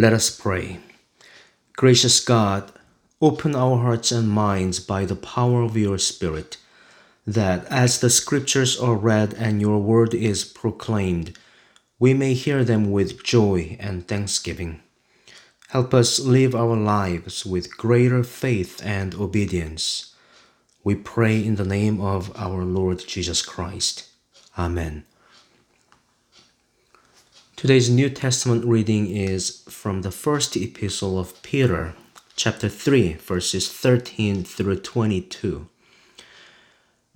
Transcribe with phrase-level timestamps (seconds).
[0.00, 0.78] Let us pray.
[1.72, 2.70] Gracious God,
[3.20, 6.56] open our hearts and minds by the power of your Spirit,
[7.26, 11.36] that as the scriptures are read and your word is proclaimed,
[11.98, 14.80] we may hear them with joy and thanksgiving.
[15.70, 20.14] Help us live our lives with greater faith and obedience.
[20.84, 24.08] We pray in the name of our Lord Jesus Christ.
[24.56, 25.07] Amen.
[27.58, 31.96] Today's New Testament reading is from the first epistle of Peter,
[32.36, 35.66] chapter 3, verses 13 through 22.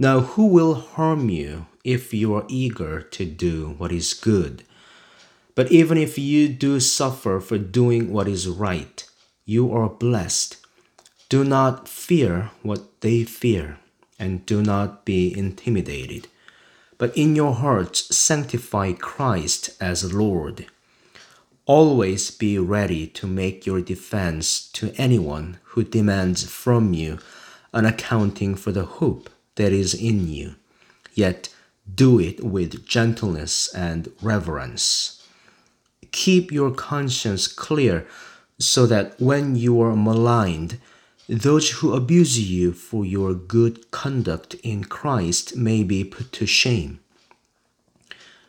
[0.01, 4.65] Now, who will harm you if you are eager to do what is good?
[5.55, 9.09] But even if you do suffer for doing what is right,
[9.45, 10.57] you are blessed.
[11.29, 13.79] Do not fear what they fear,
[14.19, 16.27] and do not be intimidated
[17.03, 20.67] but in your hearts sanctify Christ as Lord.
[21.67, 27.19] Always be ready to make your defense to anyone who demands from you
[27.73, 30.55] an accounting for the hope that is in you,
[31.13, 31.49] yet
[31.93, 35.27] do it with gentleness and reverence.
[36.13, 38.07] Keep your conscience clear
[38.61, 40.79] so that when you are maligned,
[41.33, 47.01] those who abuse you for your good conduct in Christ may be put to shame.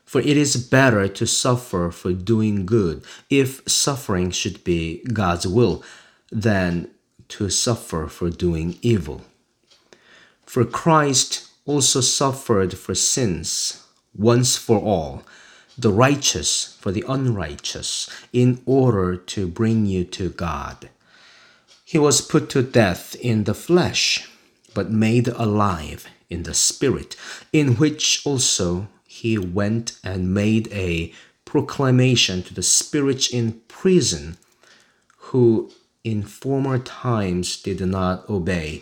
[0.04, 5.82] For it is better to suffer for doing good, if suffering should be God's will,
[6.30, 6.92] than
[7.30, 9.22] to suffer for doing evil.
[10.46, 15.24] For Christ also suffered for sins once for all,
[15.78, 20.90] the righteous for the unrighteous, in order to bring you to God.
[21.94, 24.28] He was put to death in the flesh,
[24.74, 27.16] but made alive in the spirit,
[27.52, 31.14] in which also he went and made a
[31.46, 34.38] proclamation to the spirits in prison,
[35.30, 35.70] who
[36.04, 38.82] in former times did not obey,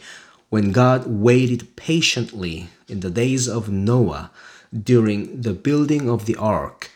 [0.50, 4.32] when God waited patiently in the days of Noah
[4.71, 6.92] during the building of the ark,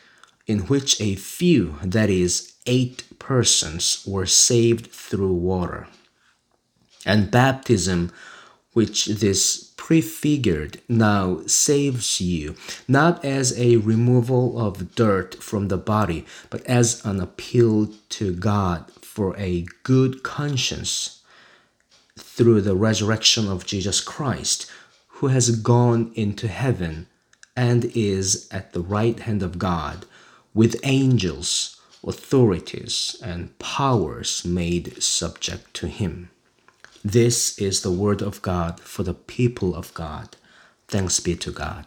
[0.48, 5.90] in which a few, that is, eight persons, were saved through water
[7.06, 8.12] and baptism,
[8.74, 12.56] which this prefigured now saves you,
[12.88, 18.92] not as a removal of dirt from the body, but as an appeal to God
[19.02, 21.22] for a good conscience
[22.18, 24.70] through the resurrection of Jesus Christ,
[25.08, 27.08] who has gone into heaven
[27.56, 30.06] and is at the right hand of God,
[30.54, 36.30] with angels, authorities, and powers made subject to him.
[37.06, 40.38] This is the word of God for the people of God.
[40.88, 41.86] Thanks be to God.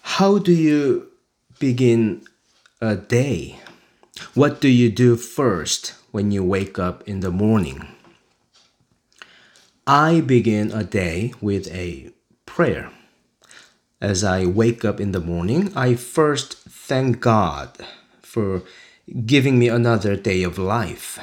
[0.00, 1.08] How do you
[1.58, 2.24] begin
[2.80, 3.60] a day?
[4.32, 7.88] What do you do first when you wake up in the morning?
[9.86, 12.10] I begin a day with a
[12.46, 12.90] prayer.
[14.00, 17.76] As I wake up in the morning, I first thank God
[18.22, 18.62] for
[19.24, 21.18] giving me another day of life.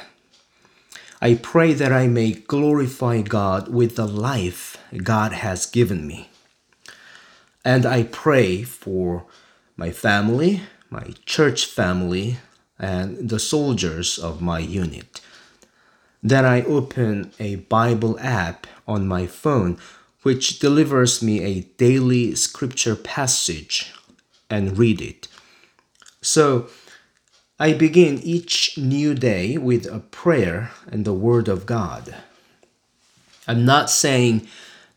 [1.20, 6.28] I pray that I may glorify God with the life God has given me.
[7.64, 9.24] And I pray for
[9.76, 12.38] my family, my church family,
[12.78, 15.20] and the soldiers of my unit.
[16.22, 19.78] Then I open a Bible app on my phone
[20.22, 23.92] which delivers me a daily scripture passage
[24.50, 25.28] and read it.
[26.20, 26.68] So
[27.58, 32.14] I begin each new day with a prayer and the Word of God.
[33.48, 34.46] I'm not saying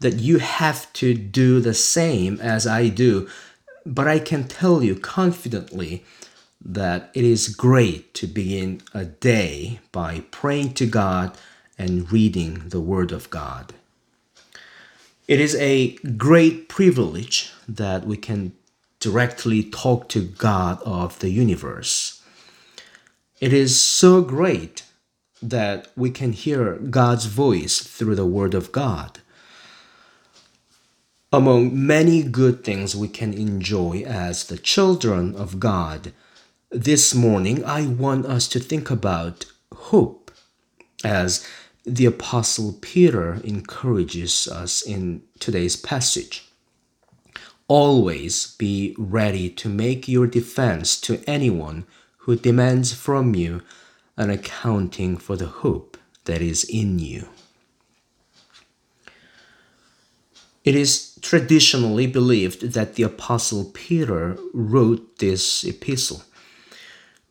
[0.01, 3.29] that you have to do the same as I do,
[3.85, 6.03] but I can tell you confidently
[6.59, 11.37] that it is great to begin a day by praying to God
[11.77, 13.73] and reading the Word of God.
[15.29, 18.51] It is a great privilege that we can
[18.99, 22.08] directly talk to God of the universe.
[23.39, 24.83] It is so great
[25.41, 29.19] that we can hear God's voice through the Word of God.
[31.31, 36.11] Among many good things we can enjoy as the children of God,
[36.69, 40.31] this morning I want us to think about hope
[41.05, 41.47] as
[41.85, 46.49] the Apostle Peter encourages us in today's passage.
[47.69, 51.85] Always be ready to make your defense to anyone
[52.29, 53.59] who demands from you
[54.15, 57.27] an accounting for the hope that is in you.
[60.63, 66.21] It is traditionally believed that the Apostle Peter wrote this epistle.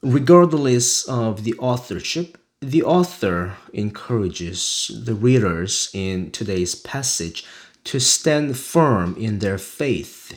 [0.03, 7.45] Regardless of the authorship, the author encourages the readers in today's passage
[7.85, 10.37] to stand firm in their faith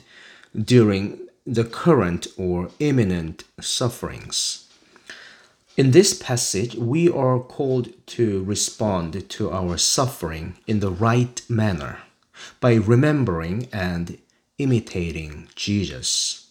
[0.54, 4.68] during the current or imminent sufferings.
[5.76, 11.98] In this passage, we are called to respond to our suffering in the right manner
[12.60, 14.18] by remembering and
[14.58, 16.46] imitating Jesus.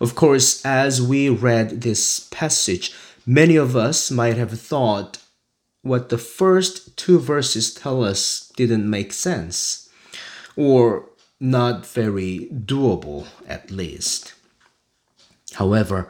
[0.00, 2.94] Of course, as we read this passage,
[3.26, 5.18] many of us might have thought
[5.82, 9.88] what the first two verses tell us didn't make sense,
[10.56, 11.08] or
[11.42, 14.32] not very doable at least.
[15.54, 16.08] However,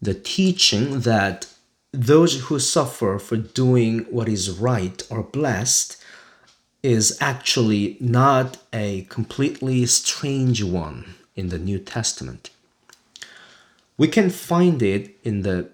[0.00, 1.46] the teaching that
[1.92, 5.96] those who suffer for doing what is right are blessed
[6.84, 12.50] is actually not a completely strange one in the New Testament.
[13.98, 15.68] We can find it in the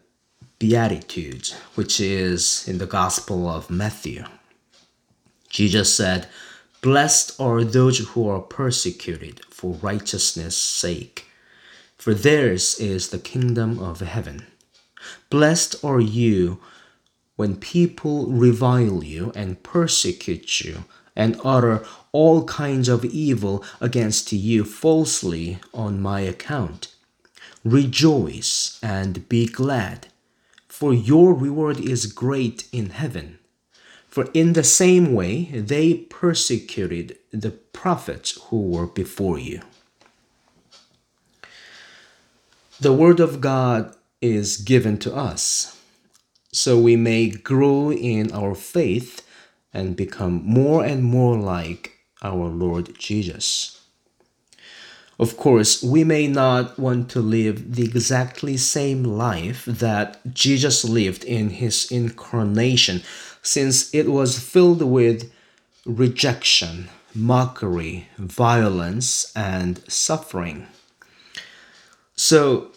[0.58, 4.24] Beatitudes, which is in the Gospel of Matthew.
[5.50, 6.28] Jesus said,
[6.80, 11.26] Blessed are those who are persecuted for righteousness' sake,
[11.96, 14.46] for theirs is the kingdom of heaven.
[15.30, 16.60] Blessed are you
[17.36, 20.84] when people revile you and persecute you
[21.14, 26.94] and utter all kinds of evil against you falsely on my account.
[27.64, 30.08] Rejoice and be glad,
[30.68, 33.38] for your reward is great in heaven.
[34.16, 39.60] For in the same way they persecuted the prophets who were before you.
[42.80, 45.78] The Word of God is given to us
[46.50, 49.20] so we may grow in our faith
[49.74, 53.75] and become more and more like our Lord Jesus.
[55.18, 61.24] Of course, we may not want to live the exactly same life that Jesus lived
[61.24, 63.02] in his incarnation,
[63.42, 65.32] since it was filled with
[65.86, 70.66] rejection, mockery, violence, and suffering.
[72.14, 72.72] So,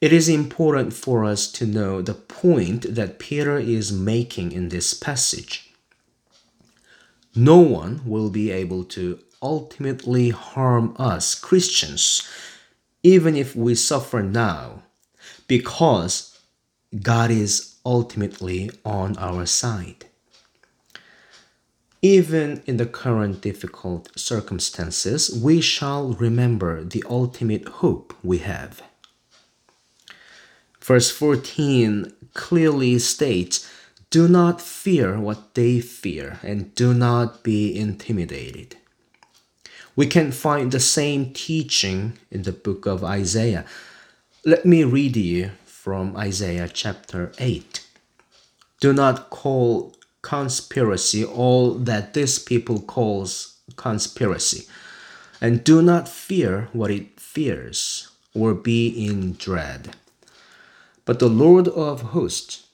[0.00, 4.94] it is important for us to know the point that Peter is making in this
[4.94, 5.66] passage
[7.36, 12.28] no one will be able to ultimately harm us Christians,
[13.02, 14.82] even if we suffer now,
[15.46, 16.38] because
[17.02, 20.06] God is ultimately on our side.
[22.02, 28.82] Even in the current difficult circumstances, we shall remember the ultimate hope we have.
[30.80, 33.68] Verse 14 clearly states
[34.10, 38.76] do not fear what they fear, and do not be intimidated.
[39.96, 43.64] We can find the same teaching in the book of Isaiah.
[44.44, 47.82] Let me read you from Isaiah chapter 8.
[48.78, 54.66] Do not call conspiracy all that this people calls conspiracy,
[55.40, 59.96] and do not fear what it fears, or be in dread.
[61.06, 62.66] But the Lord of hosts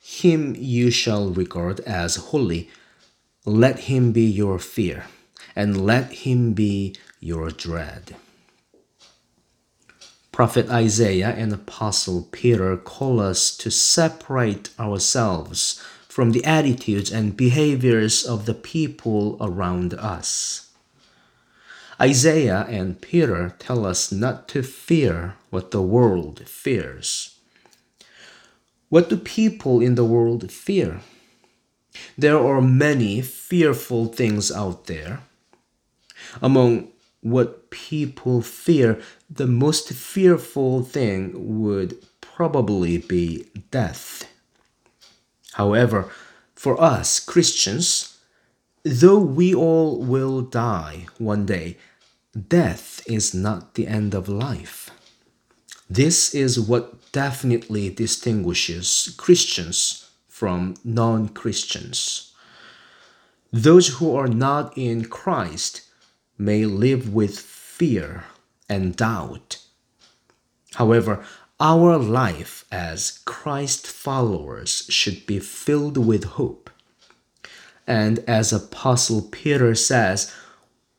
[0.00, 2.70] him you shall regard as holy.
[3.44, 5.06] Let him be your fear,
[5.56, 8.16] and let him be your dread.
[10.32, 18.24] Prophet Isaiah and Apostle Peter call us to separate ourselves from the attitudes and behaviors
[18.24, 20.72] of the people around us.
[22.00, 27.38] Isaiah and Peter tell us not to fear what the world fears.
[28.88, 31.00] What do people in the world fear?
[32.18, 35.20] There are many fearful things out there.
[36.42, 36.88] Among
[37.20, 39.00] what people fear,
[39.30, 44.28] the most fearful thing would probably be death.
[45.54, 46.10] However,
[46.54, 48.18] for us Christians,
[48.82, 51.78] though we all will die one day,
[52.48, 54.90] death is not the end of life.
[55.88, 62.32] This is what definitely distinguishes Christians from non Christians.
[63.52, 65.82] Those who are not in Christ
[66.38, 68.24] may live with fear
[68.68, 69.58] and doubt.
[70.74, 71.24] However,
[71.60, 76.70] our life as Christ followers should be filled with hope.
[77.86, 80.34] And as Apostle Peter says,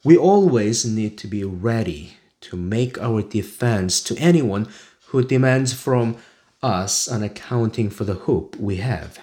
[0.04, 4.68] we always need to be ready to make our defense to anyone
[5.08, 6.18] who demands from
[6.62, 9.20] us an accounting for the hope we have.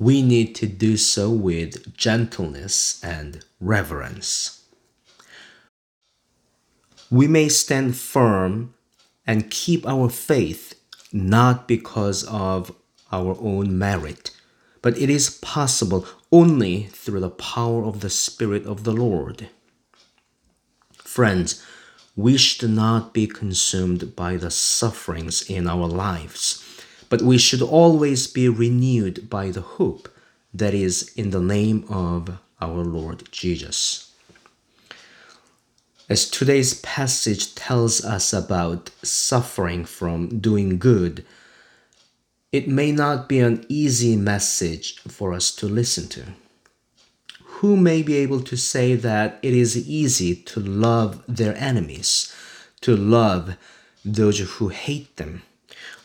[0.00, 4.64] We need to do so with gentleness and reverence.
[7.10, 8.72] We may stand firm
[9.26, 10.74] and keep our faith
[11.12, 12.74] not because of
[13.12, 14.30] our own merit,
[14.80, 19.50] but it is possible only through the power of the Spirit of the Lord.
[20.94, 21.62] Friends,
[22.16, 26.64] we should not be consumed by the sufferings in our lives,
[27.10, 30.08] but we should always be renewed by the hope
[30.54, 34.12] that is in the name of our Lord Jesus.
[36.08, 41.24] As today's passage tells us about suffering from doing good,
[42.52, 46.24] it may not be an easy message for us to listen to.
[47.60, 52.34] Who may be able to say that it is easy to love their enemies,
[52.80, 53.56] to love
[54.04, 55.42] those who hate them,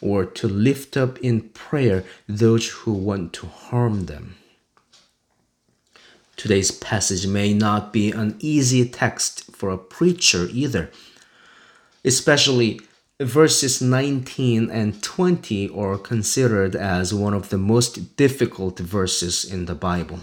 [0.06, 4.36] or to lift up in prayer those who want to harm them?
[6.38, 10.92] Today's passage may not be an easy text for a preacher either,
[12.04, 12.82] especially
[13.20, 19.76] verses 19 and 20 are considered as one of the most difficult verses in the
[19.76, 20.20] Bible.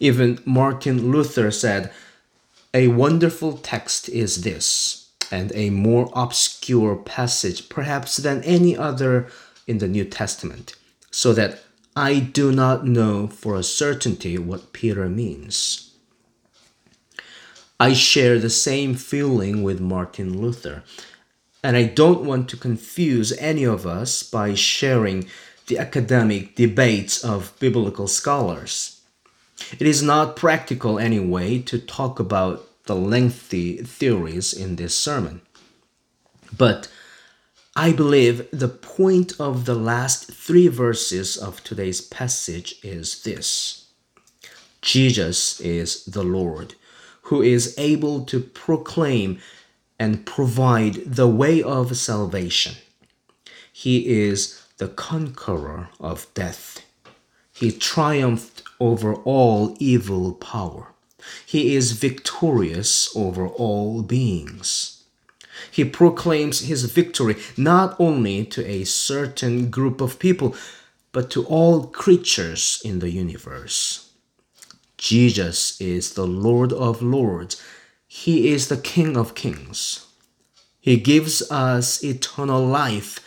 [0.00, 1.92] Even Martin Luther said,
[2.74, 9.28] A wonderful text is this, and a more obscure passage perhaps than any other
[9.66, 10.74] in the New Testament,
[11.10, 11.60] so that
[11.94, 15.92] I do not know for a certainty what Peter means.
[17.80, 20.82] I share the same feeling with Martin Luther
[21.62, 25.26] and I don't want to confuse any of us by sharing
[25.66, 29.00] the academic debates of biblical scholars.
[29.78, 35.42] It is not practical anyway to talk about the lengthy theories in this sermon.
[36.56, 36.88] But
[37.76, 43.88] I believe the point of the last three verses of today's passage is this
[44.80, 46.74] Jesus is the Lord,
[47.28, 49.38] who is able to proclaim
[49.98, 52.74] and provide the way of salvation.
[53.70, 56.80] He is the conqueror of death.
[57.52, 60.94] He triumphed over all evil power.
[61.44, 65.02] He is victorious over all beings.
[65.70, 70.54] He proclaims his victory not only to a certain group of people,
[71.12, 74.10] but to all creatures in the universe.
[74.96, 77.60] Jesus is the Lord of Lords
[78.10, 80.06] he is the King of Kings.
[80.80, 83.20] He gives us eternal life,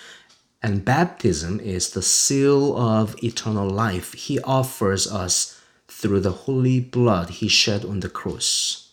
[0.63, 5.60] and baptism is the seal of eternal life He offers us
[6.01, 8.89] through the holy blood He shed on the cross.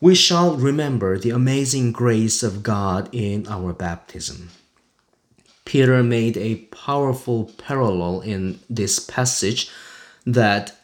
[0.00, 4.48] We shall remember the amazing grace of God in our baptism.
[5.66, 9.70] Peter made a powerful parallel in this passage
[10.24, 10.74] that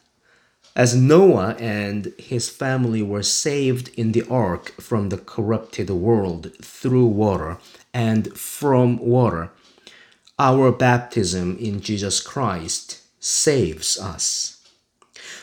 [0.77, 7.07] as Noah and his family were saved in the ark from the corrupted world through
[7.07, 7.57] water
[7.95, 9.51] and from water,
[10.39, 14.65] our baptism in Jesus Christ saves us.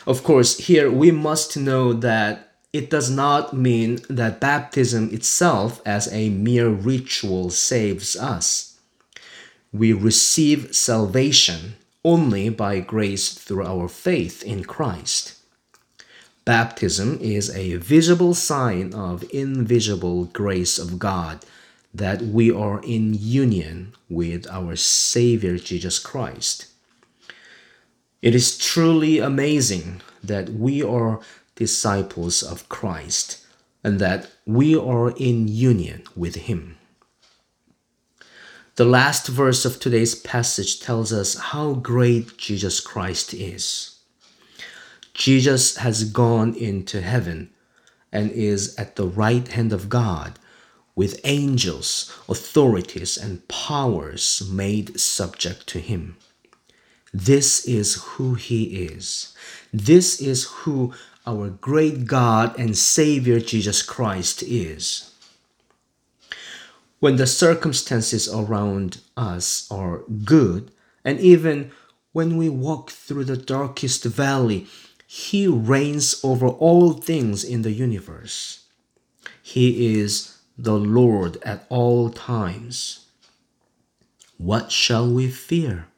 [0.06, 6.12] Of course, here we must know that it does not mean that baptism itself, as
[6.12, 8.78] a mere ritual, saves us.
[9.72, 15.38] We receive salvation only by grace through our faith in Christ.
[16.44, 21.44] Baptism is a visible sign of invisible grace of God
[21.94, 26.66] that we are in union with our Savior Jesus Christ.
[28.22, 31.20] It is truly amazing that we are
[31.54, 33.44] disciples of Christ
[33.82, 36.78] and that we are in union with Him.
[38.76, 43.98] The last verse of today's passage tells us how great Jesus Christ is.
[45.12, 47.50] Jesus has gone into heaven
[48.10, 50.38] and is at the right hand of God
[50.96, 56.16] with angels, authorities, and powers made subject to him.
[57.14, 59.34] This is who he is.
[59.72, 60.92] This is who
[61.26, 65.14] our great God and Savior Jesus Christ is
[67.04, 70.70] when the circumstances around us are good,
[71.04, 71.70] and even
[72.12, 74.66] when we walk through the darkest valley,
[75.06, 78.64] He reigns over all things in the universe.
[79.42, 83.04] He is the Lord at all times.
[84.38, 85.88] What shall we fear?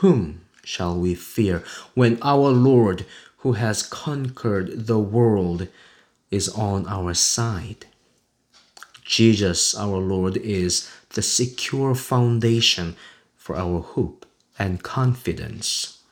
[0.00, 3.06] Whom shall we fear when our Lord,
[3.38, 5.68] who has conquered the world,
[6.30, 7.86] is on our side?
[9.04, 12.94] Jesus our Lord is the secure foundation
[13.36, 14.26] for our hope
[14.58, 16.02] and confidence.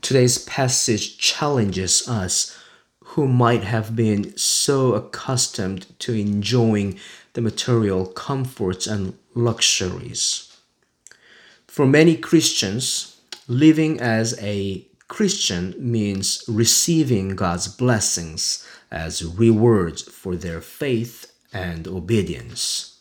[0.00, 2.58] Today's passage challenges us
[3.04, 6.98] who might have been so accustomed to enjoying
[7.34, 10.51] the material comforts and luxuries.
[11.72, 13.16] For many Christians,
[13.48, 23.00] living as a Christian means receiving God's blessings as rewards for their faith and obedience.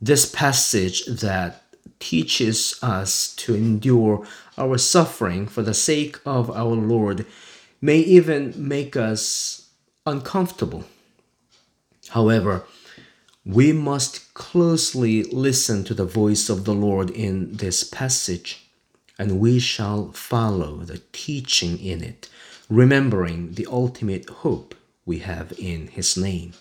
[0.00, 1.64] This passage that
[1.98, 4.24] teaches us to endure
[4.56, 7.26] our suffering for the sake of our Lord
[7.80, 9.70] may even make us
[10.06, 10.84] uncomfortable.
[12.10, 12.66] However,
[13.44, 18.70] we must closely listen to the voice of the Lord in this passage,
[19.18, 22.28] and we shall follow the teaching in it,
[22.70, 24.74] remembering the ultimate hope
[25.04, 26.54] we have in His name.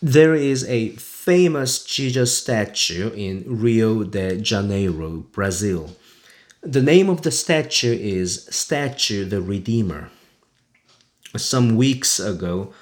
[0.00, 5.96] There is a famous Jesus statue in Rio de Janeiro, Brazil.
[6.62, 10.10] The name of the statue is Statue the Redeemer.
[11.36, 12.72] Some weeks ago,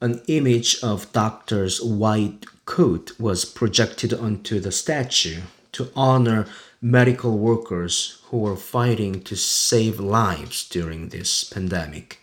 [0.00, 5.40] an image of doctor's white coat was projected onto the statue
[5.72, 6.46] to honor
[6.82, 12.20] medical workers who were fighting to save lives during this pandemic.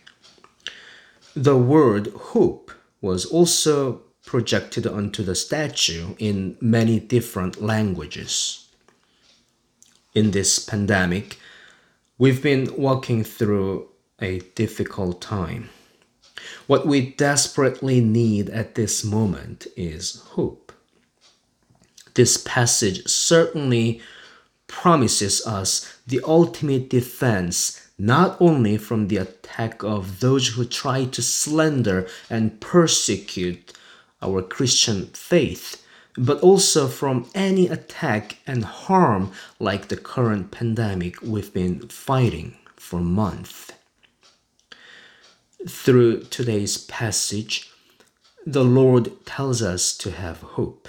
[1.34, 8.68] The word hope was also projected onto the statue in many different languages.
[10.14, 11.38] In this pandemic,
[12.18, 13.88] we've been walking through
[14.20, 15.70] a difficult time.
[16.66, 20.72] What we desperately need at this moment is hope.
[22.14, 24.00] This passage certainly
[24.66, 31.22] promises us the ultimate defense not only from the attack of those who try to
[31.22, 33.72] slander and persecute
[34.22, 35.84] our Christian faith,
[36.16, 43.00] but also from any attack and harm like the current pandemic we've been fighting for
[43.00, 43.73] months.
[45.68, 47.70] Through today's passage,
[48.46, 50.88] the Lord tells us to have hope.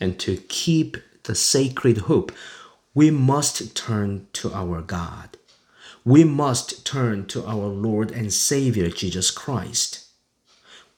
[0.00, 2.32] And to keep the sacred hope,
[2.94, 5.36] we must turn to our God.
[6.04, 10.08] We must turn to our Lord and Savior Jesus Christ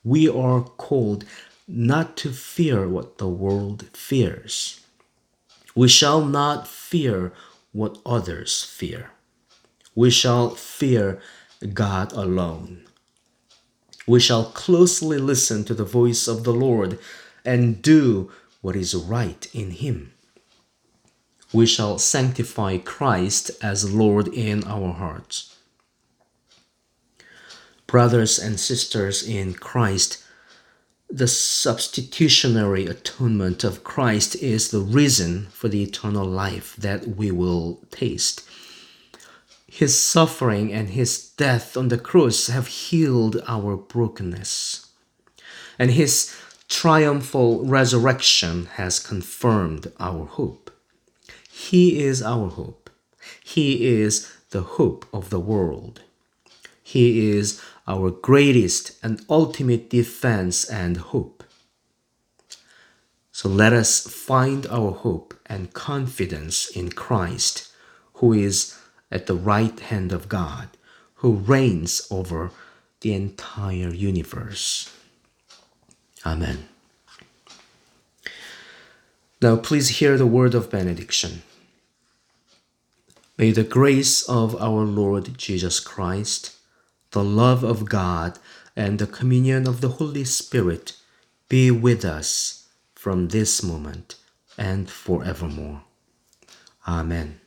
[0.02, 1.24] we are called
[1.68, 4.80] not to fear what the world fears.
[5.74, 7.32] We shall not fear
[7.72, 9.10] what others fear.
[9.94, 11.20] We shall fear
[11.74, 12.82] God alone.
[14.06, 16.98] We shall closely listen to the voice of the Lord
[17.44, 20.12] and do what is right in Him.
[21.52, 25.50] We shall sanctify Christ as Lord in our hearts
[27.90, 30.22] brothers and sisters in Christ,
[31.08, 37.80] the substitutionary atonement of Christ is the reason for the eternal life that we will
[37.90, 38.48] taste.
[39.72, 44.88] His suffering and his death on the cross have healed our brokenness.
[45.78, 46.36] And his
[46.68, 50.72] triumphal resurrection has confirmed our hope.
[51.48, 52.90] He is our hope.
[53.44, 56.02] He is the hope of the world.
[56.82, 61.44] He is our greatest and ultimate defense and hope.
[63.30, 67.68] So let us find our hope and confidence in Christ,
[68.14, 68.76] who is
[69.10, 70.68] at the right hand of God,
[71.16, 72.50] who reigns over
[73.00, 74.94] the entire universe.
[76.24, 76.68] Amen.
[79.42, 81.42] Now, please hear the word of benediction.
[83.38, 86.56] May the grace of our Lord Jesus Christ
[87.10, 88.38] the love of God,
[88.76, 90.96] and the communion of the Holy Spirit
[91.48, 94.14] be with us from this moment
[94.56, 95.82] and forevermore.
[96.86, 97.40] Amen.